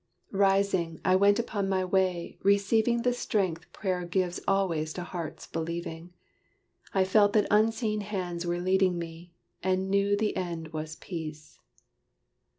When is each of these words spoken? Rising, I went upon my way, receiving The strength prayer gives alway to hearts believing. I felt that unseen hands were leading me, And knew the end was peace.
Rising, 0.33 0.99
I 1.05 1.15
went 1.15 1.37
upon 1.37 1.69
my 1.69 1.85
way, 1.85 2.39
receiving 2.41 3.03
The 3.03 3.13
strength 3.13 3.71
prayer 3.71 4.03
gives 4.03 4.39
alway 4.47 4.83
to 4.85 5.03
hearts 5.03 5.45
believing. 5.45 6.11
I 6.91 7.03
felt 7.03 7.33
that 7.33 7.45
unseen 7.51 8.01
hands 8.01 8.43
were 8.43 8.57
leading 8.57 8.97
me, 8.97 9.35
And 9.61 9.91
knew 9.91 10.17
the 10.17 10.35
end 10.35 10.69
was 10.69 10.95
peace. 10.95 11.59